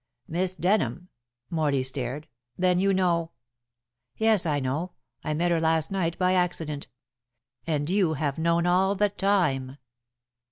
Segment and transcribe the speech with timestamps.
[0.27, 1.09] "Miss Denham."
[1.51, 2.27] Morley stared.
[2.57, 3.33] "Then you know"
[4.17, 4.93] "Yes, I know;
[5.23, 6.87] I met her last night by accident.
[7.67, 9.77] And you have known all the time."